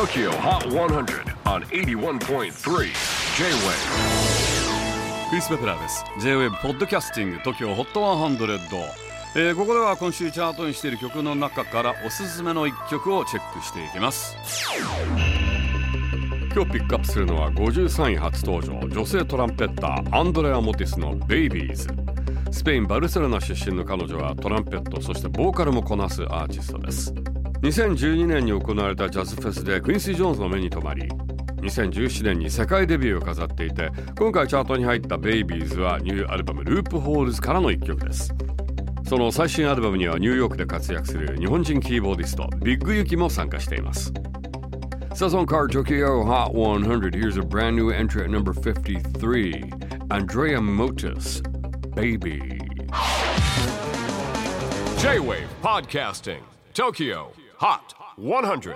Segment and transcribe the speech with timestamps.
[0.00, 2.48] TOKYO HOT 100 on 81.3 J-WAVE
[5.28, 8.80] クリス・ベプラーです J-WAVE ポッドキャスティング TOKYO HOT 100、
[9.36, 14.38] えー、ここでは今週チャートにしている曲の中からおすすめの一曲をチェックしていきます。
[16.54, 21.88] 今日ピックアップするのは53位初登場女性トランペッターアンドレア・モティスの「ベイビーズ」
[22.50, 27.12] スペイン・バルセロナ出身の彼女はトランペットそしてボーカルもこなすアーティストです。
[27.62, 31.02] 2012年に行われたジャズフェスでクインシー・ジョーンズの目に留まり
[31.60, 38.34] 2017年に世界デビューを飾っていて今回チャートに入った「ベイビー」はニューアルバム「ループホールズ」からの一曲です。
[39.06, 44.12] その最新アルバムにはニューヨークで活躍する日本人キーボーディストビッグユキも参加しています。
[45.12, 49.70] Saison Card Tokio Hot 100 Here's a brand new entry at number 53
[50.10, 51.42] Andrea Motis
[51.94, 52.40] Baby.
[54.98, 56.38] J-WAVE PODCASTING
[56.72, 57.49] TOKYO.
[57.60, 58.74] HOT 100